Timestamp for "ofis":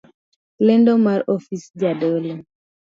1.37-1.71